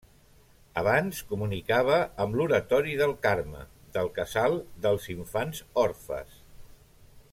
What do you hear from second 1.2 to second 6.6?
comunicava amb l'oratori del Carme, del casal dels Infants Orfes.